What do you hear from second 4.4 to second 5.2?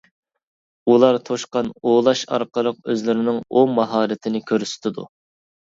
كۆرسىتىدۇ.